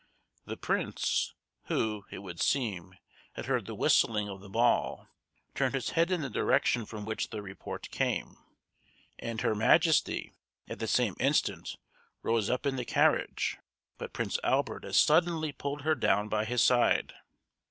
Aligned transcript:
The 0.45 0.57
Prince, 0.57 1.35
who, 1.65 2.05
it 2.09 2.23
would 2.23 2.39
seem, 2.39 2.95
had 3.33 3.45
heard 3.45 3.67
the 3.67 3.75
whistling 3.75 4.27
of 4.29 4.41
the 4.41 4.49
ball, 4.49 5.07
turned 5.53 5.75
his 5.75 5.91
head 5.91 6.09
in 6.09 6.21
the 6.21 6.27
direction 6.31 6.87
from 6.87 7.05
which 7.05 7.29
the 7.29 7.43
report 7.43 7.91
came, 7.91 8.35
and 9.19 9.41
Her 9.41 9.53
Majesty 9.53 10.33
at 10.67 10.79
the 10.79 10.87
same 10.87 11.15
instant 11.19 11.75
rose 12.23 12.49
up 12.49 12.65
in 12.65 12.77
the 12.77 12.83
carriage, 12.83 13.59
but 13.99 14.11
Prince 14.11 14.39
Albert 14.43 14.85
as 14.85 14.97
suddenly 14.97 15.51
pulled 15.51 15.83
her 15.83 15.93
down 15.93 16.29
by 16.29 16.45
his 16.45 16.63
side. 16.63 17.13